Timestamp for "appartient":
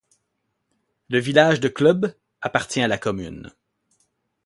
2.41-2.81